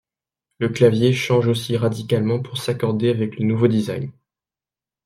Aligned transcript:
Le 0.57 0.67
clavier 0.69 1.13
change 1.13 1.45
aussi 1.47 1.77
radicalement 1.77 2.41
pour 2.41 2.57
s'accorder 2.57 3.11
avec 3.11 3.37
le 3.37 3.45
nouveau 3.45 3.67
design. 3.67 4.11